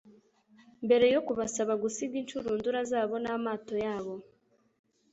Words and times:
Mbere 0.85 1.05
yo 1.13 1.21
kubasaba 1.27 1.73
gusiga 1.83 2.15
inshurudura 2.21 2.79
zabo 2.91 3.15
n'amato 3.23 3.75
yabo, 3.85 4.15